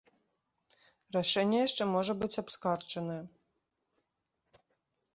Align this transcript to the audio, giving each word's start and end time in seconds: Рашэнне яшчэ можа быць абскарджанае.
Рашэнне 1.17 1.59
яшчэ 1.67 1.83
можа 1.95 2.13
быць 2.23 2.33
абскарджанае. 2.45 3.23